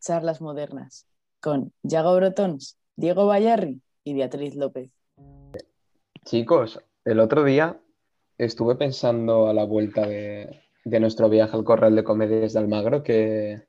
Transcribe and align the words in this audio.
Charlas 0.00 0.40
Modernas 0.40 1.06
con 1.40 1.72
Yago 1.82 2.16
Brotons, 2.16 2.78
Diego 2.96 3.26
Bayarri 3.26 3.80
y 4.04 4.14
Beatriz 4.14 4.56
López. 4.56 4.92
Chicos, 6.24 6.80
el 7.04 7.20
otro 7.20 7.44
día 7.44 7.80
estuve 8.36 8.74
pensando 8.74 9.48
a 9.48 9.54
la 9.54 9.64
vuelta 9.64 10.06
de, 10.06 10.62
nuestro 10.84 11.28
viaje 11.28 11.56
al 11.56 11.64
Corral 11.64 11.94
de 11.96 12.04
Comedias 12.04 12.52
de 12.52 12.58
Almagro 12.58 13.02
que 13.02 13.66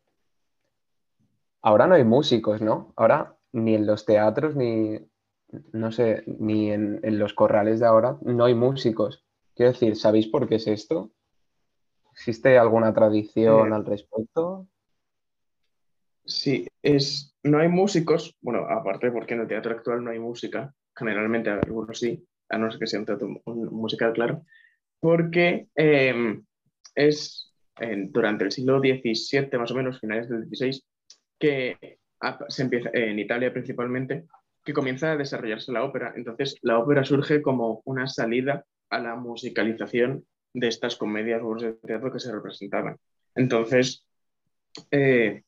ahora 1.61 1.87
no 1.87 1.95
hay 1.95 2.03
músicos, 2.03 2.61
¿no? 2.61 2.93
Ahora 2.95 3.37
ni 3.51 3.75
en 3.75 3.85
los 3.85 4.05
teatros 4.05 4.55
ni, 4.55 4.99
no 5.73 5.91
sé, 5.91 6.23
ni 6.27 6.71
en, 6.71 7.01
los 7.19 7.33
corrales 7.33 7.79
de 7.79 7.85
ahora 7.85 8.17
no 8.21 8.45
hay 8.45 8.55
músicos. 8.55 9.25
Quiero 9.55 9.71
decir, 9.71 9.95
¿sabéis 9.95 10.27
por 10.27 10.47
qué 10.47 10.55
es 10.55 10.67
esto? 10.67 11.11
¿Existe 12.13 12.57
alguna 12.57 12.93
tradición 12.93 13.73
al 13.73 13.85
respecto? 13.85 14.67
Sí, 16.29 16.67
es, 16.83 17.35
no 17.43 17.57
hay 17.57 17.69
músicos, 17.69 18.37
bueno, 18.41 18.59
aparte 18.69 19.11
porque 19.11 19.33
en 19.33 19.41
el 19.41 19.47
teatro 19.47 19.71
actual 19.71 20.03
no 20.03 20.11
hay 20.11 20.19
música, 20.19 20.71
generalmente 20.95 21.49
algunos 21.49 21.97
sí, 21.97 22.23
a 22.49 22.57
no 22.59 22.69
ser 22.69 22.79
que 22.79 22.87
sea 22.87 22.99
un 22.99 23.05
teatro 23.07 23.27
musical, 23.45 24.13
claro, 24.13 24.45
porque 24.99 25.69
em, 25.73 26.45
es 26.93 27.51
durante 28.09 28.43
el 28.43 28.51
siglo 28.51 28.79
XVII, 28.79 29.57
más 29.57 29.71
o 29.71 29.75
menos, 29.75 29.99
finales 29.99 30.29
del 30.29 30.47
XVI, 30.47 30.83
que 31.39 31.97
se 32.49 32.61
empieza, 32.61 32.89
en 32.93 33.17
Italia 33.17 33.51
principalmente, 33.51 34.25
que 34.63 34.73
comienza 34.73 35.11
a 35.11 35.17
desarrollarse 35.17 35.71
la 35.71 35.83
ópera. 35.83 36.13
Entonces, 36.15 36.57
la 36.61 36.77
ópera 36.77 37.03
surge 37.05 37.41
como 37.41 37.81
una 37.85 38.07
salida 38.07 38.65
a 38.89 38.99
la 38.99 39.15
musicalización 39.15 40.25
de 40.53 40.67
estas 40.67 40.95
comedias 40.95 41.41
o 41.43 41.55
de 41.55 41.73
teatro 41.73 42.11
que 42.11 42.19
se 42.19 42.31
representaban. 42.31 42.97
Entonces, 43.33 44.05
eh, 44.91 45.43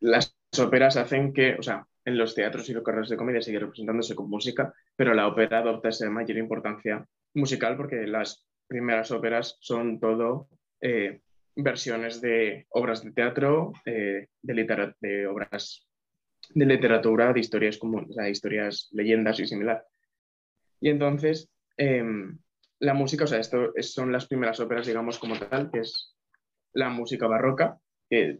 las 0.00 0.36
óperas 0.58 0.96
hacen 0.96 1.32
que, 1.32 1.54
o 1.54 1.62
sea, 1.62 1.86
en 2.04 2.16
los 2.16 2.34
teatros 2.34 2.68
y 2.68 2.72
los 2.72 2.82
carreras 2.82 3.08
de 3.08 3.16
comedia 3.16 3.42
sigue 3.42 3.58
representándose 3.58 4.14
con 4.14 4.30
música, 4.30 4.72
pero 4.96 5.14
la 5.14 5.26
ópera 5.26 5.58
adopta 5.58 5.90
esa 5.90 6.08
mayor 6.08 6.38
importancia 6.38 7.06
musical 7.34 7.76
porque 7.76 8.06
las 8.06 8.46
primeras 8.66 9.10
óperas 9.10 9.58
son 9.60 10.00
todo 10.00 10.48
eh, 10.80 11.20
versiones 11.54 12.20
de 12.20 12.66
obras 12.70 13.02
de 13.02 13.12
teatro, 13.12 13.72
eh, 13.84 14.28
de, 14.42 14.94
de, 15.00 15.26
obras 15.26 15.86
de 16.54 16.66
literatura, 16.66 17.32
de 17.32 17.40
historias 17.40 17.78
como, 17.78 17.98
o 17.98 18.12
sea, 18.12 18.28
historias, 18.28 18.88
leyendas 18.92 19.40
y 19.40 19.46
similar. 19.46 19.84
Y 20.80 20.90
entonces, 20.90 21.50
em, 21.76 22.38
la 22.78 22.94
música, 22.94 23.24
o 23.24 23.26
sea, 23.26 23.40
esto 23.40 23.72
son 23.80 24.12
las 24.12 24.26
primeras 24.26 24.60
óperas, 24.60 24.86
digamos, 24.86 25.18
como 25.18 25.38
tal, 25.38 25.70
que 25.70 25.80
es 25.80 26.14
la 26.72 26.88
música 26.88 27.26
barroca, 27.26 27.78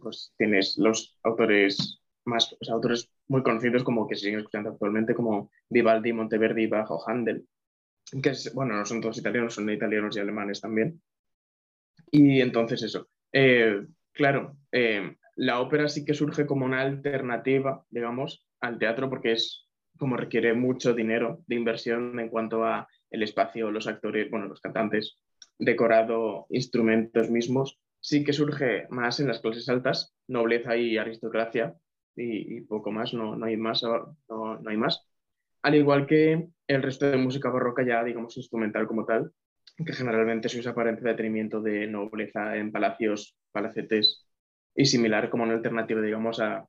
pues 0.01 0.33
tienes 0.37 0.77
los 0.77 1.17
autores 1.23 2.01
más, 2.25 2.55
autores 2.69 3.11
muy 3.27 3.43
conocidos 3.43 3.83
como 3.83 4.07
que 4.07 4.15
se 4.15 4.25
siguen 4.25 4.39
escuchando 4.39 4.71
actualmente, 4.71 5.13
como 5.13 5.51
Vivaldi, 5.69 6.13
Monteverdi, 6.13 6.67
Bach 6.67 6.89
o 6.91 7.03
Handel, 7.07 7.47
que 8.21 8.33
bueno, 8.53 8.75
no 8.75 8.85
son 8.85 9.01
todos 9.01 9.17
italianos, 9.17 9.53
son 9.53 9.69
italianos 9.69 10.17
y 10.17 10.19
alemanes 10.19 10.61
también. 10.61 11.01
Y 12.11 12.41
entonces 12.41 12.81
eso, 12.83 13.07
eh, 13.31 13.85
claro, 14.11 14.57
eh, 14.71 15.15
la 15.35 15.59
ópera 15.59 15.87
sí 15.87 16.03
que 16.03 16.13
surge 16.13 16.45
como 16.45 16.65
una 16.65 16.81
alternativa, 16.81 17.85
digamos, 17.89 18.45
al 18.61 18.79
teatro 18.79 19.09
porque 19.09 19.33
es 19.33 19.67
como 19.97 20.17
requiere 20.17 20.53
mucho 20.53 20.93
dinero 20.93 21.43
de 21.45 21.55
inversión 21.55 22.19
en 22.19 22.29
cuanto 22.29 22.63
a 22.63 22.87
el 23.11 23.23
espacio, 23.23 23.69
los 23.69 23.87
actores, 23.87 24.29
bueno, 24.31 24.47
los 24.47 24.61
cantantes, 24.61 25.17
decorado, 25.57 26.47
instrumentos 26.49 27.29
mismos, 27.29 27.79
sí 27.99 28.23
que 28.23 28.33
surge 28.33 28.87
más 28.89 29.19
en 29.19 29.27
las 29.27 29.39
clases 29.39 29.67
altas, 29.69 30.15
nobleza 30.27 30.75
y 30.77 30.97
aristocracia, 30.97 31.75
y, 32.15 32.61
poco 32.61 32.91
más, 32.91 33.13
no, 33.13 33.35
no 33.35 33.45
hay 33.45 33.55
más, 33.55 33.83
no, 33.83 34.17
no, 34.27 34.69
hay 34.69 34.77
más. 34.77 35.07
Al 35.61 35.75
igual 35.75 36.05
que 36.05 36.49
el 36.67 36.83
resto 36.83 37.09
de 37.09 37.17
música 37.17 37.49
barroca 37.49 37.83
ya, 37.85 38.03
digamos, 38.03 38.35
instrumental 38.37 38.87
como 38.87 39.05
tal, 39.05 39.31
que 39.77 39.93
generalmente 39.93 40.49
se 40.49 40.59
usa 40.59 40.75
para 40.75 40.89
entretenimiento 40.89 41.61
de 41.61 41.87
nobleza 41.87 42.57
en 42.57 42.71
palacios, 42.71 43.37
palacetes 43.51 44.27
y 44.75 44.85
similar 44.85 45.29
como 45.29 45.43
una 45.43 45.53
alternativa, 45.53 46.01
digamos, 46.01 46.39
a 46.41 46.67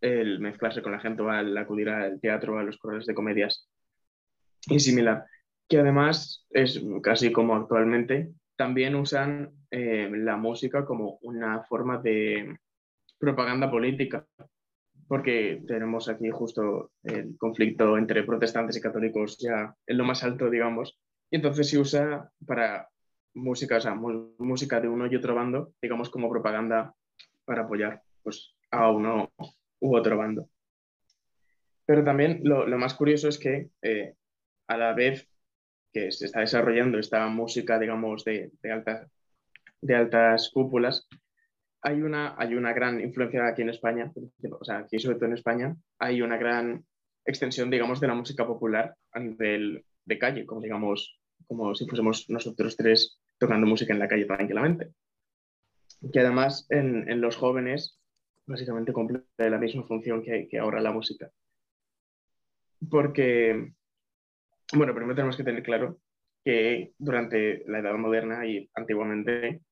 el 0.00 0.38
mezclarse 0.40 0.82
con 0.82 0.92
la 0.92 1.00
gente 1.00 1.22
al 1.28 1.56
acudir 1.56 1.88
al 1.88 2.20
teatro, 2.20 2.58
a 2.58 2.62
los 2.62 2.78
corrales 2.78 3.06
de 3.06 3.14
comedias 3.14 3.68
y 4.68 4.78
similar, 4.80 5.24
que 5.68 5.78
además 5.78 6.46
es 6.50 6.80
casi 7.02 7.32
como 7.32 7.56
actualmente, 7.56 8.32
también 8.56 8.94
usan 8.94 9.52
eh, 9.78 10.08
la 10.10 10.38
música 10.38 10.86
como 10.86 11.18
una 11.20 11.62
forma 11.64 11.98
de 11.98 12.56
propaganda 13.18 13.70
política, 13.70 14.26
porque 15.06 15.62
tenemos 15.66 16.08
aquí 16.08 16.30
justo 16.30 16.92
el 17.02 17.36
conflicto 17.36 17.98
entre 17.98 18.22
protestantes 18.22 18.78
y 18.78 18.80
católicos 18.80 19.36
ya 19.38 19.76
en 19.86 19.98
lo 19.98 20.04
más 20.04 20.24
alto, 20.24 20.48
digamos, 20.48 20.98
y 21.30 21.36
entonces 21.36 21.68
se 21.68 21.78
usa 21.78 22.30
para 22.46 22.88
música, 23.34 23.76
o 23.76 23.80
sea, 23.82 23.94
música 23.94 24.80
de 24.80 24.88
uno 24.88 25.08
y 25.08 25.16
otro 25.16 25.34
bando, 25.34 25.74
digamos, 25.82 26.08
como 26.08 26.30
propaganda 26.30 26.94
para 27.44 27.64
apoyar 27.64 28.02
pues, 28.22 28.54
a 28.70 28.90
uno 28.90 29.30
u 29.80 29.94
otro 29.94 30.16
bando. 30.16 30.48
Pero 31.84 32.02
también 32.02 32.40
lo, 32.44 32.66
más 32.78 32.94
curioso 32.94 33.28
es 33.28 33.38
que 33.38 33.68
eh, 33.82 34.14
a 34.68 34.78
la 34.78 34.94
vez 34.94 35.28
que 35.92 36.10
se 36.12 36.24
está 36.24 36.40
desarrollando 36.40 36.98
esta 36.98 37.28
música, 37.28 37.78
digamos, 37.78 38.24
de, 38.24 38.52
de, 38.62 38.72
altas, 38.72 39.06
de 39.80 39.94
altas 39.94 40.50
cúpulas, 40.52 41.08
hay 41.82 42.02
una, 42.02 42.34
hay 42.38 42.54
una 42.54 42.72
gran 42.72 43.00
influencia 43.00 43.46
aquí 43.46 43.62
en 43.62 43.70
España, 43.70 44.12
o 44.50 44.64
sea, 44.64 44.78
aquí 44.78 44.98
sobre 44.98 45.16
todo 45.16 45.26
en 45.26 45.34
España, 45.34 45.76
hay 45.98 46.22
una 46.22 46.36
gran 46.36 46.84
extensión, 47.24 47.70
digamos, 47.70 48.00
de 48.00 48.08
la 48.08 48.14
música 48.14 48.46
popular 48.46 48.96
a 49.12 49.20
nivel 49.20 49.84
de 50.04 50.18
calle, 50.18 50.46
como 50.46 50.60
digamos, 50.60 51.20
como 51.46 51.74
si 51.74 51.86
fuésemos 51.86 52.28
nosotros 52.28 52.76
tres 52.76 53.20
tocando 53.38 53.66
música 53.66 53.92
en 53.92 53.98
la 53.98 54.08
calle 54.08 54.24
tranquilamente. 54.24 54.92
Que 56.12 56.20
además 56.20 56.66
en, 56.70 57.08
en 57.10 57.20
los 57.20 57.36
jóvenes 57.36 57.98
básicamente 58.46 58.92
cumple 58.92 59.22
la 59.36 59.58
misma 59.58 59.84
función 59.84 60.22
que, 60.22 60.48
que 60.48 60.58
ahora 60.58 60.80
la 60.80 60.92
música. 60.92 61.30
Porque 62.90 63.72
bueno, 64.74 64.94
primero 64.94 65.14
tenemos 65.14 65.36
que 65.36 65.44
tener 65.44 65.62
claro 65.62 66.00
que 66.44 66.92
durante 66.98 67.62
la 67.66 67.78
Edad 67.78 67.94
Moderna 67.94 68.46
y 68.46 68.68
antiguamente 68.74 69.62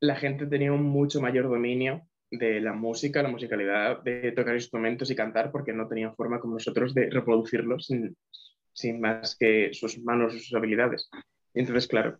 la 0.00 0.16
gente 0.16 0.46
tenía 0.46 0.72
un 0.72 0.82
mucho 0.82 1.20
mayor 1.20 1.48
dominio 1.48 2.02
de 2.30 2.60
la 2.60 2.72
música, 2.72 3.22
la 3.22 3.28
musicalidad, 3.28 4.02
de 4.02 4.32
tocar 4.32 4.54
instrumentos 4.54 5.10
y 5.10 5.16
cantar, 5.16 5.50
porque 5.50 5.72
no 5.72 5.88
tenían 5.88 6.14
forma 6.14 6.40
como 6.40 6.54
nosotros 6.54 6.94
de 6.94 7.10
reproducirlos 7.10 7.86
sin, 7.86 9.00
más 9.00 9.36
que 9.36 9.70
sus 9.72 9.98
manos 10.02 10.34
y 10.34 10.40
sus 10.40 10.54
habilidades. 10.54 11.10
Entonces, 11.54 11.86
claro, 11.86 12.18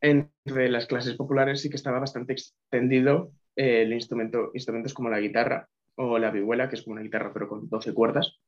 entre 0.00 0.68
las 0.68 0.86
clases 0.86 1.14
populares 1.14 1.60
sí 1.60 1.70
que 1.70 1.76
estaba 1.76 1.98
bastante 1.98 2.34
extendido 2.34 3.32
el 3.56 3.92
instrumento, 3.92 4.50
instrumentos 4.54 4.94
como 4.94 5.10
la 5.10 5.20
guitarra 5.20 5.68
o 5.96 6.18
la 6.18 6.30
vihuela, 6.30 6.68
que 6.68 6.76
es 6.76 6.82
como 6.82 6.94
una 6.94 7.02
guitarra 7.02 7.32
pero 7.32 7.48
con 7.48 7.68
12 7.68 7.94
cuerdas, 7.94 8.38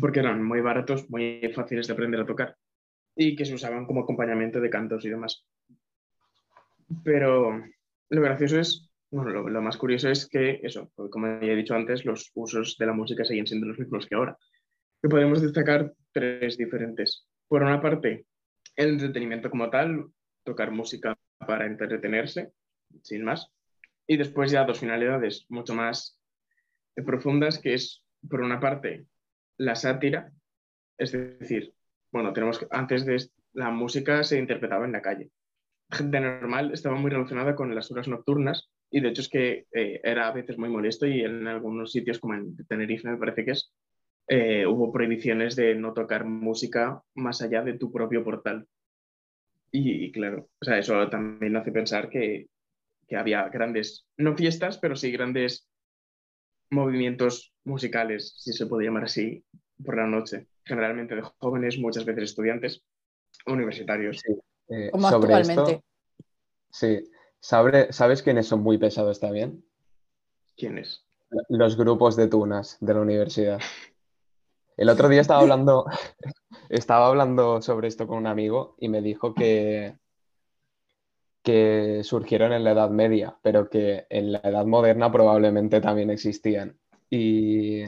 porque 0.00 0.20
eran 0.20 0.42
muy 0.42 0.60
baratos, 0.60 1.08
muy 1.10 1.40
fáciles 1.54 1.86
de 1.86 1.92
aprender 1.92 2.20
a 2.20 2.26
tocar 2.26 2.56
y 3.16 3.34
que 3.34 3.44
se 3.44 3.54
usaban 3.54 3.86
como 3.86 4.02
acompañamiento 4.02 4.60
de 4.60 4.70
cantos 4.70 5.04
y 5.04 5.08
demás. 5.08 5.44
Pero 7.04 7.62
lo 8.10 8.22
gracioso 8.22 8.58
es, 8.58 8.90
bueno, 9.10 9.48
lo, 9.48 9.62
más 9.62 9.76
curioso 9.76 10.08
es 10.08 10.28
que 10.28 10.60
eso, 10.62 10.90
como 11.10 11.26
ya 11.40 11.52
he 11.52 11.56
dicho 11.56 11.74
antes, 11.74 12.04
los 12.04 12.30
usos 12.34 12.76
de 12.78 12.86
la 12.86 12.92
música 12.92 13.24
siguen 13.24 13.46
siendo 13.46 13.66
los 13.66 13.78
mismos 13.78 14.06
que 14.06 14.14
ahora. 14.14 14.36
Que 15.02 15.08
podemos 15.08 15.42
destacar 15.42 15.92
tres 16.12 16.56
diferentes. 16.56 17.26
Por 17.46 17.62
una 17.62 17.80
parte, 17.80 18.26
el 18.76 18.90
entretenimiento 18.90 19.50
como 19.50 19.70
tal, 19.70 20.06
tocar 20.44 20.70
música 20.70 21.16
para 21.38 21.66
entretenerse, 21.66 22.52
sin 23.02 23.24
más. 23.24 23.50
Y 24.06 24.16
después 24.16 24.50
ya 24.50 24.64
dos 24.64 24.80
finalidades 24.80 25.46
mucho 25.48 25.74
más 25.74 26.18
profundas, 27.04 27.58
que 27.58 27.74
es, 27.74 28.02
por 28.28 28.40
una 28.40 28.58
parte, 28.58 29.06
la 29.56 29.74
sátira, 29.74 30.32
es 30.96 31.12
decir, 31.12 31.74
bueno, 32.10 32.32
tenemos 32.32 32.58
que, 32.58 32.66
antes 32.70 33.04
de 33.04 33.18
la 33.52 33.70
música 33.70 34.24
se 34.24 34.38
interpretaba 34.38 34.84
en 34.84 34.92
la 34.92 35.02
calle. 35.02 35.30
Gente 35.90 36.20
normal 36.20 36.72
estaba 36.72 36.96
muy 36.96 37.10
relacionada 37.10 37.54
con 37.54 37.74
las 37.74 37.90
horas 37.90 38.08
nocturnas 38.08 38.68
y 38.90 39.00
de 39.00 39.08
hecho 39.08 39.22
es 39.22 39.28
que 39.28 39.66
eh, 39.72 40.00
era 40.02 40.28
a 40.28 40.32
veces 40.32 40.58
muy 40.58 40.68
molesto 40.68 41.06
y 41.06 41.22
en 41.22 41.46
algunos 41.46 41.92
sitios 41.92 42.18
como 42.18 42.34
en 42.34 42.56
Tenerife 42.66 43.08
me 43.08 43.16
parece 43.16 43.44
que 43.44 43.52
es, 43.52 43.72
eh, 44.28 44.66
hubo 44.66 44.92
prohibiciones 44.92 45.56
de 45.56 45.74
no 45.74 45.94
tocar 45.94 46.24
música 46.26 47.02
más 47.14 47.40
allá 47.40 47.62
de 47.62 47.78
tu 47.78 47.90
propio 47.90 48.22
portal. 48.22 48.66
Y, 49.70 50.12
claro, 50.12 50.48
o 50.60 50.64
sea, 50.64 50.78
eso 50.78 51.08
también 51.10 51.56
hace 51.56 51.72
pensar 51.72 52.08
que, 52.08 52.46
que 53.06 53.16
había 53.16 53.48
grandes, 53.48 54.06
no 54.16 54.36
fiestas, 54.36 54.78
pero 54.78 54.96
sí 54.96 55.10
grandes 55.12 55.68
movimientos 56.70 57.52
musicales, 57.64 58.34
si 58.36 58.52
se 58.52 58.66
puede 58.66 58.86
llamar 58.86 59.04
así, 59.04 59.44
por 59.84 59.96
la 59.96 60.06
noche, 60.06 60.46
generalmente 60.64 61.14
de 61.14 61.22
jóvenes, 61.22 61.78
muchas 61.78 62.04
veces 62.04 62.24
estudiantes, 62.24 62.82
universitarios. 63.46 64.20
Sí. 64.20 64.34
Eh, 64.68 64.90
Como 64.90 65.08
sobre 65.08 65.34
actualmente. 65.34 65.72
Esto, 65.72 65.84
sí. 66.70 67.10
¿Sabes 67.40 68.22
quiénes 68.22 68.46
son 68.46 68.62
muy 68.62 68.78
pesados 68.78 69.20
también? 69.20 69.64
¿Quién 70.56 70.78
es? 70.78 71.04
Los 71.48 71.76
grupos 71.76 72.16
de 72.16 72.28
tunas 72.28 72.76
de 72.80 72.94
la 72.94 73.00
universidad. 73.00 73.60
El 74.76 74.88
otro 74.90 75.08
día 75.08 75.20
estaba 75.20 75.40
hablando, 75.40 75.86
estaba 76.68 77.08
hablando 77.08 77.60
sobre 77.62 77.88
esto 77.88 78.06
con 78.06 78.18
un 78.18 78.26
amigo 78.26 78.76
y 78.78 78.88
me 78.88 79.02
dijo 79.02 79.34
que, 79.34 79.96
que 81.42 82.02
surgieron 82.04 82.52
en 82.52 82.62
la 82.62 82.72
Edad 82.72 82.90
Media, 82.90 83.36
pero 83.42 83.68
que 83.68 84.06
en 84.08 84.32
la 84.32 84.40
Edad 84.44 84.66
Moderna 84.66 85.10
probablemente 85.10 85.80
también 85.80 86.10
existían. 86.10 86.78
Y, 87.10 87.82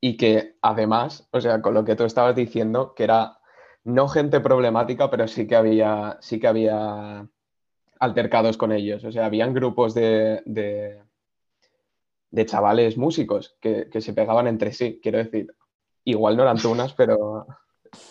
y 0.00 0.16
que 0.16 0.56
además, 0.60 1.28
o 1.30 1.40
sea, 1.40 1.62
con 1.62 1.74
lo 1.74 1.84
que 1.84 1.94
tú 1.94 2.04
estabas 2.04 2.34
diciendo, 2.34 2.94
que 2.94 3.04
era 3.04 3.38
no 3.84 4.08
gente 4.08 4.40
problemática, 4.40 5.10
pero 5.10 5.28
sí 5.28 5.46
que 5.46 5.56
había, 5.56 6.18
sí 6.20 6.38
que 6.38 6.46
había 6.46 7.26
altercados 7.98 8.56
con 8.56 8.72
ellos. 8.72 9.04
O 9.04 9.12
sea, 9.12 9.26
habían 9.26 9.54
grupos 9.54 9.94
de, 9.94 10.42
de, 10.44 11.02
chavales 12.46 12.96
músicos 12.96 13.56
que, 13.60 13.88
se 14.00 14.12
pegaban 14.12 14.46
entre 14.46 14.72
sí, 14.72 15.00
quiero 15.02 15.18
decir. 15.18 15.54
Igual 16.04 16.36
no 16.36 16.42
eran 16.42 16.58
tunas, 16.58 16.94
pero 16.94 17.46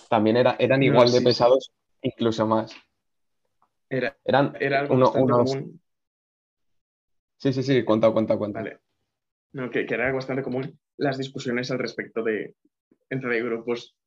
también 0.10 0.38
era, 0.38 0.56
eran 0.60 0.82
igual 0.82 1.12
de 1.12 1.22
pesados, 1.22 1.74
incluso 2.02 2.48
más. 2.48 2.74
Era, 3.90 4.18
eran 4.24 4.56
era 4.60 4.80
algo 4.80 4.94
unos... 4.94 5.12
común. 5.12 5.82
Sí, 7.38 7.52
sí, 7.52 7.64
sí, 7.64 7.84
cuenta, 7.84 8.12
cuenta, 8.12 8.38
cuenta. 8.38 8.60
Vale. 8.60 8.80
No, 9.54 9.70
que, 9.70 9.86
que, 9.86 9.96
era 9.96 10.14
bastante 10.14 10.44
común 10.44 10.80
las 10.96 11.18
discusiones 11.18 11.72
al 11.72 11.80
respecto 11.80 12.24
de 12.24 12.56
entre 13.10 13.44
grupos 13.44 13.98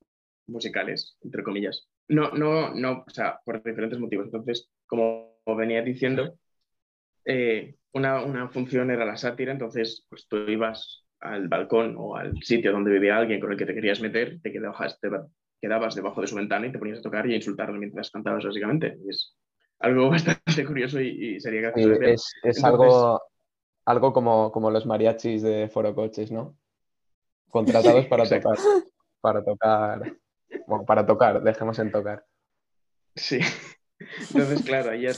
musicales, 0.46 1.16
entre 1.22 1.42
comillas. 1.42 1.88
No, 2.08 2.30
no, 2.32 2.74
no, 2.74 3.04
o 3.06 3.10
sea, 3.10 3.40
por 3.44 3.62
diferentes 3.62 3.98
motivos. 3.98 4.26
Entonces, 4.26 4.70
como 4.86 5.36
venía 5.46 5.82
diciendo, 5.82 6.36
eh, 7.24 7.76
una, 7.92 8.22
una, 8.22 8.48
función 8.48 8.90
era 8.90 9.04
la 9.04 9.16
sátira, 9.16 9.52
entonces 9.52 10.06
pues 10.08 10.26
tú 10.28 10.36
ibas 10.36 11.04
al 11.20 11.48
balcón 11.48 11.94
o 11.96 12.16
al 12.16 12.36
sitio 12.42 12.72
donde 12.72 12.90
vivía 12.90 13.16
alguien 13.16 13.40
con 13.40 13.52
el 13.52 13.58
que 13.58 13.66
te 13.66 13.74
querías 13.74 14.00
meter, 14.00 14.40
te 14.42 14.52
quedabas, 14.52 15.00
te 15.00 15.08
quedabas 15.60 15.94
debajo 15.94 16.20
de 16.20 16.26
su 16.26 16.36
ventana 16.36 16.66
y 16.66 16.72
te 16.72 16.78
ponías 16.78 16.98
a 16.98 17.02
tocar 17.02 17.26
y 17.26 17.34
a 17.34 17.66
mientras 17.72 18.10
cantabas, 18.10 18.44
básicamente. 18.44 18.98
es 19.08 19.34
algo 19.78 20.10
bastante 20.10 20.66
curioso 20.66 21.00
y, 21.00 21.40
sería 21.40 21.62
gracioso. 21.62 22.02
es, 22.02 22.32
es 22.42 22.64
algo, 22.64 23.20
algo 23.86 24.12
como, 24.12 24.52
como 24.52 24.70
los 24.70 24.86
mariachis 24.86 25.42
de 25.42 25.68
Foro 25.68 25.94
Coches, 25.94 26.30
¿no? 26.30 26.56
Contratados 27.48 28.06
para 28.06 28.24
tocar. 28.24 28.58
Para 29.20 29.44
tocar. 29.44 30.16
Bueno, 30.66 30.84
para 30.84 31.06
tocar, 31.06 31.42
dejemos 31.42 31.78
en 31.78 31.92
tocar. 31.92 32.24
Sí. 33.14 33.38
Entonces, 34.30 34.62
claro, 34.64 34.90
ayer 34.90 35.14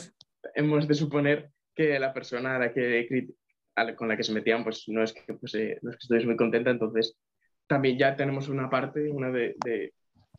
hemos 0.55 0.87
de 0.87 0.95
suponer 0.95 1.51
que 1.75 1.99
la 1.99 2.13
persona 2.13 2.57
a 2.57 2.59
la 2.59 2.73
que, 2.73 3.29
con 3.97 4.09
la 4.09 4.17
que 4.17 4.25
se 4.25 4.33
metían, 4.33 4.65
pues 4.65 4.85
no 4.89 5.03
es 5.03 5.13
que, 5.13 5.35
pues, 5.35 5.55
no 5.83 5.91
es 5.91 5.97
que 5.97 6.03
estuviese 6.03 6.27
muy 6.27 6.37
contenta, 6.37 6.71
entonces 6.71 7.17
también 7.67 7.99
ya 7.99 8.17
tenemos 8.17 8.49
una 8.49 8.71
parte, 8.71 9.11
una 9.11 9.31
de, 9.31 9.57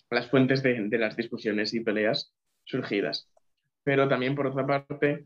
las 0.09 0.29
fuentes 0.29 0.63
de, 0.63 0.87
de, 0.87 0.97
las 0.97 1.15
discusiones 1.15 1.73
y 1.73 1.81
peleas 1.81 2.33
surgidas. 2.63 3.29
Pero 3.83 4.07
también, 4.07 4.35
por 4.35 4.47
otra 4.47 4.65
parte, 4.65 5.25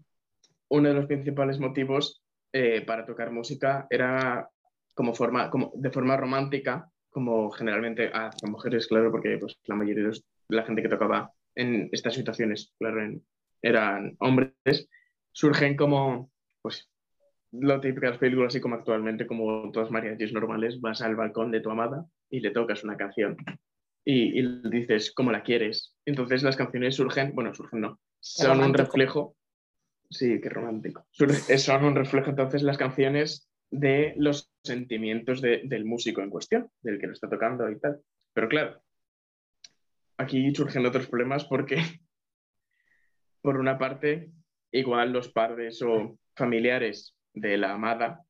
uno 0.69 0.89
de 0.89 0.95
los 0.95 1.05
principales 1.05 1.59
motivos 1.59 2.23
eh, 2.53 2.81
para 2.85 3.05
tocar 3.05 3.31
música 3.31 3.87
era 3.89 4.49
como 4.93 5.13
forma, 5.13 5.49
como 5.49 5.71
de 5.75 5.89
forma 5.89 6.17
romántica, 6.17 6.90
como 7.11 7.51
generalmente 7.51 8.09
a 8.13 8.31
mujeres, 8.47 8.87
claro, 8.87 9.11
porque 9.11 9.37
pues, 9.37 9.59
la 9.65 9.75
mayoría 9.75 10.09
de 10.09 10.21
la 10.49 10.63
gente 10.63 10.81
que 10.81 10.89
tocaba 10.89 11.31
en 11.55 11.89
estas 11.91 12.15
situaciones, 12.15 12.73
claro, 12.79 13.01
eran 13.61 14.15
hombres, 14.19 14.89
surgen 15.31 15.75
como, 15.75 16.31
pues, 16.61 16.89
lo 17.51 17.79
típico 17.81 18.05
de 18.05 18.11
las 18.11 18.17
películas, 18.17 18.53
así 18.53 18.61
como 18.61 18.75
actualmente, 18.75 19.27
como 19.27 19.71
todas 19.71 19.91
mariachis 19.91 20.31
normales, 20.31 20.79
vas 20.79 21.01
al 21.01 21.15
balcón 21.15 21.51
de 21.51 21.59
tu 21.59 21.69
amada 21.69 22.05
y 22.29 22.39
le 22.39 22.51
tocas 22.51 22.83
una 22.83 22.95
canción 22.95 23.35
y, 24.05 24.39
y 24.39 24.41
le 24.41 24.69
dices 24.69 25.11
cómo 25.13 25.31
la 25.31 25.43
quieres. 25.43 25.93
Entonces 26.05 26.43
las 26.43 26.55
canciones 26.55 26.95
surgen, 26.95 27.35
bueno, 27.35 27.53
surgen 27.53 27.81
no, 27.81 27.99
son 28.21 28.61
un 28.61 28.73
reflejo, 28.73 29.35
sí, 30.09 30.39
qué 30.41 30.47
romántico, 30.47 31.05
son 31.11 31.85
un 31.85 31.95
reflejo 31.95 32.29
entonces 32.29 32.63
las 32.63 32.77
canciones 32.77 33.50
de 33.71 34.13
los 34.17 34.51
sentimientos 34.63 35.41
del 35.41 35.85
músico 35.85 36.21
en 36.21 36.29
cuestión, 36.29 36.69
del 36.81 36.99
que 36.99 37.07
lo 37.07 37.13
está 37.13 37.29
tocando 37.29 37.69
y 37.69 37.79
tal. 37.79 38.01
Pero 38.33 38.49
claro, 38.49 38.81
aquí 40.17 40.53
surgen 40.53 40.85
otros 40.85 41.07
problemas 41.07 41.45
porque, 41.45 41.77
por 43.41 43.57
una 43.57 43.77
parte, 43.77 44.29
igual 44.71 45.13
los 45.13 45.31
padres 45.31 45.81
o 45.81 46.17
familiares 46.35 47.15
de 47.33 47.57
la 47.57 47.73
amada 47.73 48.21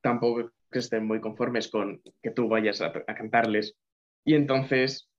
tampoco 0.00 0.52
estén 0.70 1.06
muy 1.06 1.20
conformes 1.20 1.68
con 1.68 2.00
que 2.22 2.30
tú 2.30 2.48
vayas 2.48 2.80
a, 2.80 2.92
cantarles. 2.92 3.76
Y 4.24 4.34
entonces 4.34 5.10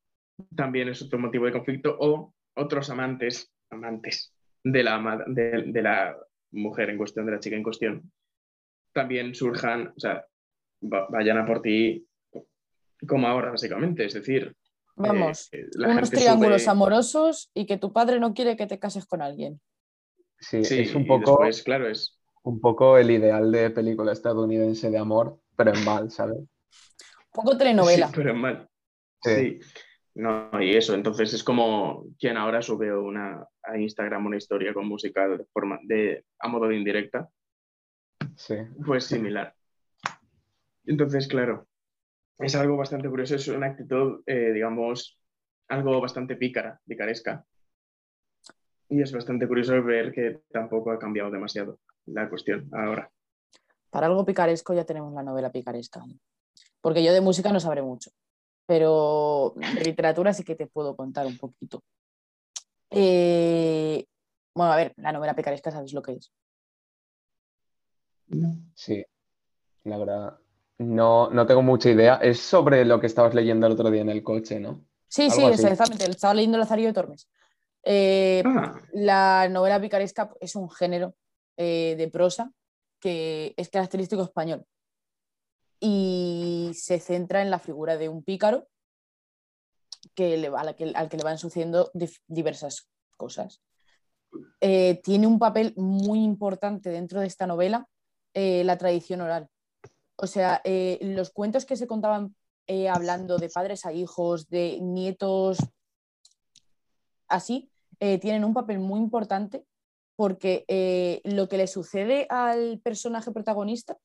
también 0.55 0.88
es 0.88 1.01
otro 1.01 1.19
motivo 1.19 1.45
de 1.45 1.51
conflicto 1.51 1.97
o 2.00 2.33
otros 2.55 2.89
amantes, 2.89 3.51
amantes 3.69 4.33
de 4.63 4.83
la, 4.83 5.23
de 5.27 5.81
la 5.81 6.15
mujer 6.51 6.89
en 6.89 6.97
cuestión, 6.97 7.25
de 7.25 7.33
la 7.33 7.39
chica 7.39 7.55
en 7.55 7.63
cuestión, 7.63 8.12
también 8.94 9.36
surjan, 9.36 9.94
o 9.95 10.00
sea, 10.00 10.25
vayan 10.81 11.38
a 11.38 11.45
por 11.45 11.62
ti 11.62 12.06
como 13.07 13.27
ahora, 13.27 13.51
básicamente. 13.51 14.06
Es 14.06 14.13
decir, 14.13 14.56
vamos, 14.95 15.50
eh, 15.51 15.65
unos 15.77 16.09
triángulos 16.09 16.68
amorosos 16.68 17.51
y 17.53 17.65
que 17.65 17.77
tu 17.77 17.94
padre 17.94 18.19
no 18.19 18.33
quiere 18.33 18.57
que 18.57 18.68
te 18.68 18.80
cases 18.80 19.06
con 19.06 19.21
alguien. 19.21 19.59
Sí, 20.39 20.57
es 20.62 20.95
un 20.95 21.06
poco. 21.06 21.41
claro, 21.63 21.89
es. 21.89 22.15
Un 22.44 22.62
poco 22.62 22.97
el 22.97 23.12
ideal 23.12 23.51
de 23.51 23.69
película 23.69 24.13
estadounidense 24.13 24.89
de 24.89 24.97
amor, 24.97 25.39
pero 25.57 25.74
en 25.74 25.83
mal, 25.83 26.09
¿sabes? 26.09 26.38
Un 26.38 26.47
poco 27.33 27.57
telenovela. 27.57 28.07
Sí, 28.07 28.13
pero 28.15 28.31
en 28.31 28.38
mal. 28.38 28.69
Sí. 29.21 29.59
No, 30.15 30.50
y 30.62 30.75
eso, 30.75 30.95
entonces 30.95 31.33
es 31.33 31.44
como 31.44 32.06
quien 32.18 32.38
ahora 32.38 32.62
sube 32.62 32.95
una, 32.97 33.45
a 33.63 33.77
Instagram 33.77 34.25
una 34.25 34.38
historia 34.38 34.74
con 34.74 34.88
música 34.88 35.27
de 35.27 35.45
forma 35.53 35.80
de, 35.83 36.25
a 36.39 36.47
modo 36.47 36.68
de 36.68 36.77
indirecta 36.77 37.30
Sí. 38.39 38.56
Pues 38.86 39.03
similar. 39.03 39.53
Entonces, 40.86 41.27
claro, 41.27 41.68
es 42.38 42.56
algo 42.56 42.77
bastante 42.77 43.09
curioso, 43.09 43.36
es 43.36 43.47
una 43.50 43.68
actitud, 43.68 44.24
eh, 44.25 44.53
digamos, 44.53 45.19
algo 45.68 46.00
bastante 46.00 46.38
pícara, 46.38 46.80
picaresca. 46.88 47.45
Y 48.88 49.01
es 49.01 49.12
bastante 49.12 49.45
curioso 49.45 49.83
ver 49.83 50.13
que 50.13 50.39
tampoco 50.51 50.89
ha 50.91 50.97
cambiado 50.97 51.30
demasiado 51.30 51.80
la 52.06 52.30
cuestión 52.30 52.69
ahora. 52.71 53.12
Para 53.89 54.07
algo 54.07 54.25
picaresco 54.25 54.74
ya 54.74 54.86
tenemos 54.86 55.13
la 55.13 55.21
novela 55.21 55.51
picaresca. 55.51 56.01
Porque 56.80 57.03
yo 57.03 57.12
de 57.12 57.22
música 57.22 57.51
no 57.51 57.60
sabré 57.60 57.81
mucho, 57.81 58.10
pero 58.65 59.53
de 59.58 59.84
literatura 59.84 60.34
sí 60.34 60.46
que 60.46 60.55
te 60.55 60.65
puedo 60.65 60.96
contar 60.96 61.25
un 61.27 61.38
poquito. 61.38 61.84
Eh, 62.89 64.05
bueno, 64.55 64.72
a 64.72 64.77
ver, 64.77 64.93
la 64.96 65.12
novela 65.12 65.36
picaresca 65.36 65.72
sabes 65.72 65.91
lo 65.91 66.01
que 66.01 66.13
es. 66.13 66.31
Sí, 68.75 69.05
la 69.83 69.98
verdad. 69.98 70.39
No, 70.77 71.29
no 71.29 71.45
tengo 71.45 71.62
mucha 71.62 71.89
idea. 71.89 72.15
Es 72.15 72.39
sobre 72.39 72.86
lo 72.86 73.00
que 73.00 73.07
estabas 73.07 73.33
leyendo 73.33 73.67
el 73.67 73.74
otro 73.74 73.91
día 73.91 74.01
en 74.01 74.09
el 74.09 74.24
coche, 74.24 74.59
¿no? 74.59 74.86
Sí, 75.07 75.29
sí, 75.29 75.43
exactamente. 75.43 76.09
Estaba 76.09 76.33
leyendo 76.33 76.57
Lazarillo 76.57 76.89
de 76.89 76.93
Tormes. 76.93 77.27
Eh, 77.83 78.43
ah. 78.45 78.79
La 78.93 79.50
novela 79.50 79.81
picaresca 79.81 80.31
es 80.39 80.55
un 80.55 80.69
género 80.69 81.15
eh, 81.57 81.95
de 81.98 82.07
prosa 82.09 82.51
que 83.00 83.53
es 83.57 83.69
característico 83.69 84.21
español 84.21 84.65
y 85.79 86.71
se 86.74 87.00
centra 87.00 87.41
en 87.41 87.50
la 87.50 87.59
figura 87.59 87.98
de 87.98 88.09
un 88.09 88.24
pícaro 88.24 88.67
que 90.13 90.38
le, 90.38 90.48
al, 90.48 90.75
que, 90.75 90.91
al 90.93 91.09
que 91.09 91.17
le 91.17 91.24
van 91.24 91.38
sucediendo 91.38 91.91
diversas 92.27 92.89
cosas. 93.17 93.62
Eh, 94.62 95.01
tiene 95.03 95.27
un 95.27 95.39
papel 95.39 95.74
muy 95.75 96.24
importante 96.24 96.89
dentro 96.89 97.21
de 97.21 97.27
esta 97.27 97.48
novela 97.48 97.88
eh, 98.33 98.63
la 98.63 98.77
tradición 98.77 99.21
oral. 99.21 99.50
O 100.15 100.27
sea, 100.27 100.62
eh, 100.63 101.00
los 101.01 101.31
cuentos 101.31 101.65
que 101.65 101.75
se 101.75 101.88
contaban 101.88 102.36
eh, 102.67 102.89
hablando 102.89 103.38
de 103.38 103.50
padres 103.50 103.86
a 103.86 103.93
hijos, 103.93 104.50
de 104.50 104.79
nietos, 104.81 105.57
así, 107.27 107.71
tienen 108.00 108.45
un 108.45 108.53
papel 108.53 108.79
muy 108.79 108.98
importante 108.98 109.65
porque 110.15 111.21
lo 111.25 111.50
que 111.50 111.57
le 111.57 111.67
sucede 111.67 112.27
al 112.29 112.79
personaje 112.79 113.31
protagonista 113.31 113.98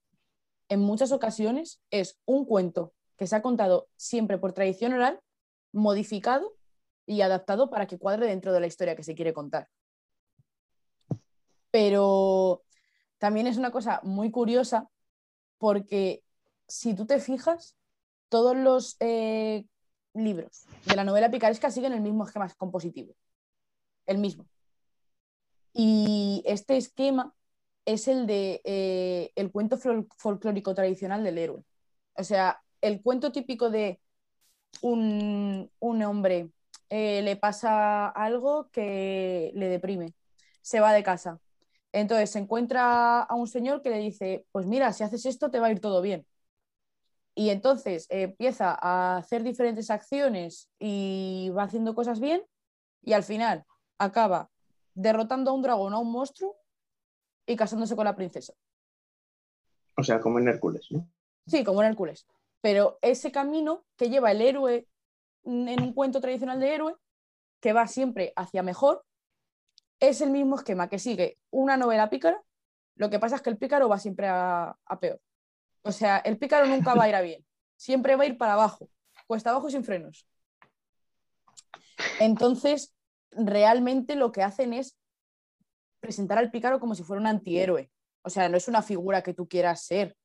en 0.69 0.81
muchas 0.81 1.13
ocasiones 1.13 1.81
es 1.91 2.19
un 2.25 2.45
cuento 2.45 2.93
que 3.17 3.29
se 3.29 3.37
ha 3.37 3.43
contado 3.43 3.87
siempre 3.97 4.39
por 4.39 4.53
tradición 4.53 4.93
oral, 4.95 5.21
modificado 5.73 6.57
y 7.07 7.21
adaptado 7.21 7.71
para 7.71 7.87
que 7.87 7.99
cuadre 7.99 8.27
dentro 8.27 8.53
de 8.53 8.61
la 8.61 8.67
historia 8.67 8.97
que 8.97 9.05
se 9.05 9.15
quiere 9.15 9.33
contar. 9.33 9.69
Pero 11.71 12.63
también 13.25 13.47
es 13.47 13.57
una 13.57 13.71
cosa 13.71 14.01
muy 14.03 14.31
curiosa 14.31 14.91
porque 15.57 16.23
si 16.69 16.95
tú 16.95 17.07
te 17.07 17.21
fijas, 17.21 17.75
todos 18.29 18.55
los 18.55 18.99
eh, 19.01 19.65
libros 20.13 20.67
de 20.85 20.95
la 20.95 21.05
novela 21.05 21.31
picaresca 21.31 21.71
siguen 21.71 21.95
el 21.95 22.03
mismo 22.03 22.27
esquema 22.27 22.53
compositivo, 22.59 23.15
el 24.05 24.19
mismo. 24.19 24.45
Y 25.73 26.43
este 26.45 26.77
esquema 26.77 27.33
es 27.87 28.09
el 28.09 28.27
de 28.27 28.61
eh, 28.63 29.33
el 29.37 29.51
cuento 29.51 29.79
fol- 29.79 30.07
folclórico 30.19 30.75
tradicional 30.75 31.25
del 31.25 31.39
héroe. 31.39 31.65
O 32.19 32.25
sea, 32.25 32.63
el 32.83 33.01
cuento 33.01 33.33
típico 33.33 33.71
de 33.71 34.01
un, 34.83 35.71
un 35.79 36.03
hombre 36.03 36.51
eh, 36.91 37.23
le 37.23 37.37
pasa 37.37 38.07
algo 38.07 38.69
que 38.71 39.51
le 39.55 39.69
deprime, 39.71 40.13
se 40.61 40.81
va 40.81 40.93
de 40.93 41.03
casa. 41.03 41.41
Entonces 41.95 42.31
se 42.31 42.41
encuentra 42.41 43.23
a 43.23 43.35
un 43.37 43.47
señor 43.47 43.81
que 43.81 43.89
le 43.89 43.99
dice, 43.99 44.47
pues 44.51 44.67
mira, 44.67 44.93
si 44.93 45.05
haces 45.05 45.27
esto 45.27 45.53
te 45.53 45.61
va 45.61 45.69
a 45.69 45.71
ir 45.71 45.79
todo 45.79 46.03
bien. 46.03 46.27
Y 47.37 47.51
entonces 47.51 48.09
eh, 48.11 48.23
empieza 48.23 48.77
a 48.81 49.19
hacer 49.19 49.45
diferentes 49.45 49.91
acciones 49.91 50.69
y 50.81 51.53
va 51.57 51.63
haciendo 51.63 51.95
cosas 51.95 52.19
bien 52.19 52.43
y 53.01 53.13
al 53.13 53.23
final 53.23 53.65
acaba 53.97 54.51
derrotando 54.95 55.53
a 55.53 55.55
un 55.55 55.63
dragón 55.63 55.95
o 55.95 55.97
a 55.99 56.01
un 56.01 56.11
monstruo 56.11 56.57
y 57.47 57.55
casándose 57.55 57.95
con 57.95 58.07
la 58.07 58.17
princesa. 58.17 58.55
O 59.97 60.03
sea, 60.03 60.21
como 60.21 60.41
en 60.41 60.49
Hércules, 60.49 60.89
¿no? 60.91 61.09
Sí, 61.47 61.63
como 61.63 61.81
en 61.81 61.91
Hércules. 61.91 62.27
Pero 62.61 62.99
ese 63.03 63.31
camino 63.31 63.85
que 63.97 64.11
lleva 64.11 64.33
el 64.33 64.43
héroe 64.43 64.89
mm, 65.45 65.69
en 65.69 65.81
un 65.81 65.93
cuento 65.93 66.21
tradicional 66.21 66.59
de 66.59 66.75
héroe, 66.75 66.97
que 67.61 67.73
va 67.73 67.87
siempre 67.87 68.33
hacia 68.35 68.65
mejor, 68.65 69.05
es 70.01 70.21
el 70.21 70.31
mismo 70.31 70.57
esquema 70.57 70.89
que 70.89 70.99
sigue 70.99 71.39
una 71.51 71.77
novela 71.77 72.11
pícara. 72.11 72.43
Lo 72.97 73.11
que 73.11 73.19
pasa 73.19 73.37
es 73.37 73.43
que 73.43 73.51
el 73.51 73.59
pícaro 73.59 73.89
va 73.89 73.99
siempre 73.99 74.29
a, 74.29 74.77
peor. 75.01 75.21
O 75.83 75.93
sea, 75.93 76.19
el 76.19 76.39
pícaro 76.39 76.67
nunca 76.67 76.95
va 76.95 77.05
a 77.05 77.09
ir 77.09 77.15
a 77.15 77.21
bien. 77.21 77.45
Siempre 77.77 78.17
va 78.17 78.23
a 78.23 78.27
ir 78.27 78.39
para 78.39 78.55
abajo, 78.55 78.89
cuesta 79.27 79.51
abajo 79.51 79.69
sin 79.69 79.85
frenos. 79.85 80.27
Entonces, 82.21 82.95
realmente 83.33 84.15
lo 84.15 84.31
que 84.31 84.43
hacen 84.43 84.73
es 84.73 84.97
presentar 86.01 86.39
al 86.39 86.51
pícaro 86.51 86.79
como 86.79 86.95
si 86.95 87.03
fuera 87.03 87.21
un 87.21 87.27
antihéroe. 87.27 87.91
O 88.23 88.31
sea, 88.31 88.49
no 88.49 88.57
es 88.57 88.69
una 88.69 88.83
figura 88.83 89.23
que 89.23 89.35
tú 89.35 89.49
quieras 89.49 89.85
ser, 89.85 90.17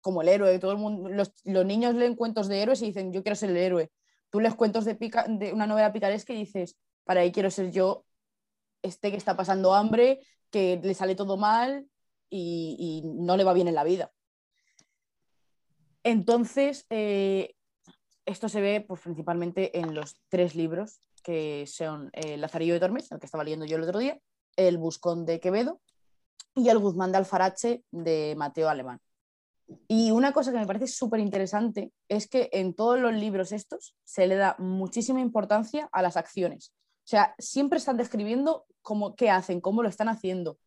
como 0.00 0.22
el 0.22 0.28
héroe. 0.28 0.58
Todo 0.58 0.72
el 0.72 0.78
mundo, 0.78 1.08
los, 1.08 1.32
los 1.44 1.66
niños 1.66 1.94
leen 1.94 2.14
cuentos 2.14 2.48
de 2.48 2.62
héroes 2.62 2.82
y 2.82 2.86
dicen, 2.86 3.12
yo 3.12 3.22
quiero 3.22 3.36
ser 3.36 3.50
el 3.50 3.56
héroe. 3.56 3.90
Tú 4.30 4.40
lees 4.40 4.54
cuentos 4.54 4.84
de, 4.84 4.94
pica- 4.94 5.26
de 5.28 5.52
una 5.52 5.66
novela 5.66 5.92
picaresca 5.92 6.32
y 6.32 6.36
dices, 6.36 6.78
para 7.04 7.20
ahí 7.20 7.32
quiero 7.32 7.50
ser 7.50 7.70
yo, 7.70 8.04
este 8.82 9.10
que 9.10 9.16
está 9.16 9.36
pasando 9.36 9.74
hambre, 9.74 10.20
que 10.50 10.80
le 10.82 10.94
sale 10.94 11.14
todo 11.14 11.36
mal 11.36 11.86
y, 12.28 13.02
no 13.04 13.36
le 13.36 13.44
va 13.44 13.52
bien 13.52 13.68
en 13.68 13.74
la 13.74 13.84
vida. 13.84 14.12
Entonces, 16.04 16.86
eh, 16.90 17.54
esto 18.26 18.48
se 18.48 18.60
ve 18.60 18.84
pues, 18.86 19.00
principalmente 19.00 19.78
en 19.78 19.94
los 19.94 20.16
tres 20.28 20.54
libros, 20.54 21.00
que 21.22 21.66
son 21.66 22.10
eh, 22.12 22.36
Lazarillo 22.36 22.74
de 22.74 22.80
Tormes, 22.80 23.10
el 23.12 23.18
que 23.18 23.26
estaba 23.26 23.44
leyendo 23.44 23.66
yo 23.66 23.76
el 23.76 23.84
otro 23.84 23.98
día, 23.98 24.18
El 24.56 24.78
Buscón 24.78 25.24
de 25.24 25.40
Quevedo 25.40 25.80
y 26.54 26.68
El 26.68 26.78
Guzmán 26.78 27.12
de 27.12 27.18
Alfarache 27.18 27.84
de 27.90 28.34
Mateo 28.36 28.68
Alemán. 28.68 29.00
Y 29.88 30.10
una 30.10 30.32
cosa 30.32 30.52
que 30.52 30.58
me 30.58 30.66
parece 30.66 30.86
súper 30.86 31.20
interesante 31.20 31.92
es 32.08 32.28
que 32.28 32.50
en 32.52 32.74
todos 32.74 32.98
los 32.98 33.14
libros 33.14 33.52
estos 33.52 33.94
se 34.04 34.26
le 34.26 34.36
da 34.36 34.56
muchísima 34.58 35.20
importancia 35.20 35.88
a 35.92 36.02
las 36.02 36.16
acciones. 36.16 36.72
O 37.04 37.08
sea, 37.08 37.34
siempre 37.38 37.78
están 37.78 37.96
describiendo 37.96 38.66
cómo, 38.82 39.16
qué 39.16 39.30
hacen, 39.30 39.60
cómo 39.60 39.82
lo 39.82 39.88
están 39.88 40.08
haciendo, 40.08 40.58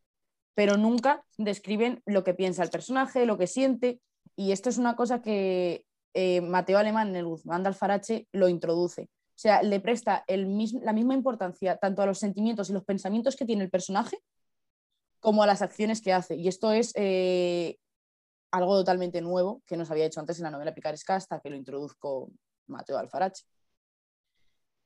pero 0.56 0.78
nunca 0.78 1.26
describen 1.38 2.02
lo 2.06 2.24
que 2.24 2.34
piensa 2.34 2.64
el 2.64 2.70
personaje, 2.70 3.26
lo 3.26 3.38
que 3.38 3.48
siente. 3.48 4.02
Y 4.36 4.52
esto 4.52 4.70
es 4.70 4.78
una 4.78 4.96
cosa 4.96 5.22
que 5.22 5.86
eh, 6.14 6.42
Mateo 6.42 6.78
Alemán 6.78 7.10
en 7.10 7.18
el 7.18 7.26
Guzmán 7.26 7.64
de 7.64 7.70
Alfarache 7.70 8.28
lo 8.32 8.48
introduce. 8.50 9.04
O 9.04 9.38
sea, 9.38 9.62
le 9.62 9.82
presta 9.82 10.24
la 10.28 10.94
misma 10.94 11.14
importancia 11.14 11.76
tanto 11.76 12.02
a 12.02 12.06
los 12.06 12.20
sentimientos 12.20 12.70
y 12.70 12.74
los 12.74 12.86
pensamientos 12.86 13.36
que 13.36 13.46
tiene 13.46 13.64
el 13.66 13.70
personaje 13.70 14.18
como 15.20 15.44
a 15.44 15.48
las 15.48 15.62
acciones 15.62 16.02
que 16.02 16.14
hace. 16.14 16.36
Y 16.36 16.48
esto 16.48 16.72
es 16.72 16.94
eh, 16.96 17.78
algo 18.52 18.78
totalmente 18.78 19.22
nuevo 19.22 19.62
que 19.66 19.76
no 19.76 19.86
se 19.86 19.92
había 19.92 20.06
hecho 20.06 20.22
antes 20.22 20.38
en 20.38 20.44
la 20.46 20.52
novela 20.52 20.74
picaresca 20.74 21.16
hasta 21.16 21.42
que 21.42 21.50
lo 21.50 21.58
introduzco 21.58 22.32
Mateo 22.68 22.98
Alfarache. 22.98 23.44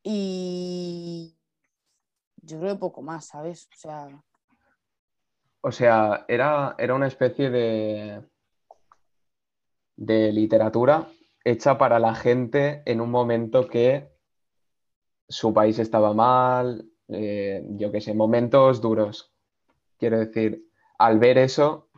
Y 0.02 1.19
yo 2.50 2.60
creo 2.60 2.74
que 2.75 2.79
poco 2.79 3.01
más, 3.01 3.27
¿sabes? 3.27 3.68
O 3.74 3.77
sea, 3.77 4.24
O 5.62 5.72
sea, 5.72 6.25
era, 6.27 6.75
era 6.77 6.96
una 6.96 7.08
especie 7.08 7.50
de, 7.50 8.24
de 9.98 10.32
literatura 10.32 11.08
hecha 11.44 11.77
para 11.77 12.00
la 12.00 12.15
gente 12.15 12.82
en 12.86 13.01
un 13.01 13.12
momento 13.12 13.68
que 13.68 14.10
su 15.27 15.53
país 15.53 15.79
estaba 15.79 16.13
mal, 16.13 16.86
eh, 17.08 17.63
yo 17.72 17.91
qué 17.91 18.01
sé, 18.01 18.13
momentos 18.13 18.82
duros. 18.82 19.32
Quiero 19.98 20.20
decir, 20.20 20.65
al 20.98 21.20
ver 21.20 21.38
eso, 21.38 21.89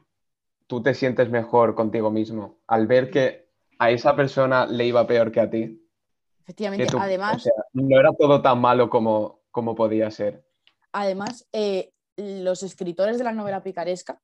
tú 0.68 0.84
te 0.84 0.94
sientes 0.96 1.30
mejor 1.30 1.76
contigo 1.76 2.12
mismo. 2.12 2.60
Al 2.68 2.88
ver 2.88 3.12
que 3.12 3.50
a 3.80 3.92
esa 3.92 4.16
persona 4.16 4.66
le 4.66 4.86
iba 4.88 5.08
peor 5.08 5.32
que 5.32 5.42
a 5.42 5.50
ti, 5.50 5.82
efectivamente, 6.42 6.88
tú- 6.88 6.98
además, 7.00 7.38
o 7.38 7.40
sea, 7.40 7.54
no 7.74 8.00
era 8.00 8.14
todo 8.14 8.42
tan 8.42 8.60
malo 8.62 8.90
como, 8.90 9.41
como 9.52 9.76
podía 9.76 10.10
ser. 10.12 10.44
además 10.92 11.48
eh, 11.52 11.94
los 12.18 12.64
escritores 12.64 13.18
de 13.18 13.24
la 13.24 13.32
novela 13.32 13.64
picaresca 13.64 14.22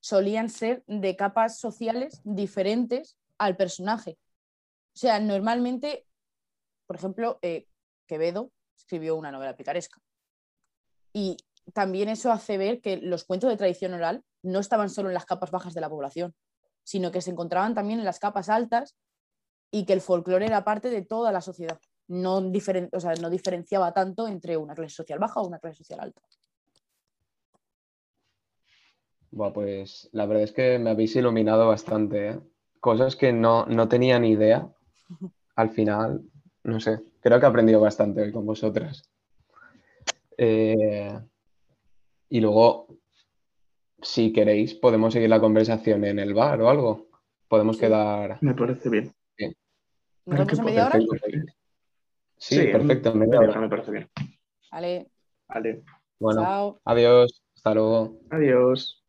solían 0.00 0.50
ser 0.50 0.84
de 0.86 1.16
capas 1.16 1.58
sociales 1.58 2.20
diferentes 2.24 3.16
al 3.38 3.56
personaje. 3.56 4.18
O 4.94 4.98
sea, 4.98 5.18
normalmente, 5.20 6.06
por 6.86 6.96
ejemplo, 6.96 7.38
eh, 7.42 7.66
Quevedo 8.06 8.52
escribió 8.76 9.16
una 9.16 9.32
novela 9.32 9.56
picaresca. 9.56 10.00
Y 11.12 11.36
también 11.72 12.08
eso 12.08 12.30
hace 12.30 12.56
ver 12.56 12.80
que 12.80 12.98
los 12.98 13.24
cuentos 13.24 13.50
de 13.50 13.56
tradición 13.56 13.94
oral 13.94 14.22
no 14.42 14.60
estaban 14.60 14.90
solo 14.90 15.08
en 15.08 15.14
las 15.14 15.26
capas 15.26 15.50
bajas 15.50 15.74
de 15.74 15.80
la 15.80 15.90
población, 15.90 16.34
sino 16.84 17.10
que 17.10 17.20
se 17.20 17.30
encontraban 17.30 17.74
también 17.74 17.98
en 17.98 18.04
las 18.04 18.20
capas 18.20 18.48
altas 18.48 18.96
y 19.72 19.84
que 19.86 19.92
el 19.92 20.00
folclore 20.00 20.46
era 20.46 20.62
parte 20.62 20.88
de 20.88 21.02
toda 21.02 21.32
la 21.32 21.40
sociedad. 21.40 21.80
No, 22.08 22.40
diferen- 22.40 22.88
o 22.92 23.00
sea, 23.00 23.14
no 23.14 23.30
diferenciaba 23.30 23.92
tanto 23.92 24.28
entre 24.28 24.56
una 24.56 24.74
clase 24.74 24.94
social 24.94 25.18
baja 25.18 25.40
o 25.40 25.46
una 25.48 25.58
clase 25.58 25.78
social 25.78 26.00
alta. 26.00 26.22
Buah, 29.32 29.52
pues 29.52 30.08
la 30.12 30.26
verdad 30.26 30.44
es 30.44 30.52
que 30.52 30.78
me 30.78 30.90
habéis 30.90 31.16
iluminado 31.16 31.66
bastante, 31.66 32.28
¿eh? 32.30 32.40
Cosas 32.80 33.16
que 33.16 33.32
no, 33.32 33.66
no 33.66 33.88
tenía 33.88 34.18
ni 34.18 34.30
idea. 34.30 34.68
Al 35.56 35.70
final, 35.70 36.22
no 36.64 36.80
sé, 36.80 37.00
creo 37.20 37.40
que 37.40 37.46
he 37.46 37.48
aprendido 37.48 37.80
bastante 37.80 38.22
hoy 38.22 38.32
con 38.32 38.46
vosotras. 38.46 39.02
Eh, 40.38 41.18
y 42.28 42.40
luego, 42.40 42.86
si 44.02 44.32
queréis, 44.32 44.74
podemos 44.74 45.12
seguir 45.12 45.30
la 45.30 45.40
conversación 45.40 46.04
en 46.04 46.18
el 46.18 46.34
bar 46.34 46.60
o 46.60 46.68
algo. 46.68 47.08
Podemos 47.48 47.76
Sí. 47.76 47.80
quedar. 47.82 48.38
Me 48.42 48.54
parece 48.54 48.90
bien. 48.90 49.12
¿Nos 50.26 50.38
vemos 50.38 50.48
qué 50.48 50.56
en 50.56 50.64
media 50.64 50.86
hora? 50.86 50.98
Sí, 52.38 52.66
perfecto. 52.66 53.14
me 53.14 53.68
parece 53.68 53.90
bien. 53.90 54.10
Vale, 54.70 55.08
Vale. 55.48 55.82
Bueno, 56.18 56.42
chao. 56.42 56.80
adiós. 56.84 57.42
Hasta 57.54 57.74
luego. 57.74 58.18
Adiós. 58.30 59.02